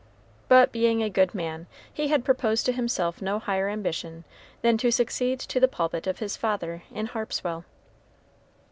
[0.47, 4.23] But, being a good man, he had proposed to himself no higher ambition
[4.63, 7.65] than to succeed to the pulpit of his father in Harpswell.